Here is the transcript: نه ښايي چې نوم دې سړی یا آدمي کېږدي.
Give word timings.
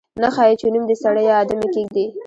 نه 0.21 0.29
ښايي 0.35 0.55
چې 0.61 0.67
نوم 0.73 0.83
دې 0.89 0.95
سړی 1.03 1.23
یا 1.29 1.35
آدمي 1.43 1.67
کېږدي. 1.73 2.05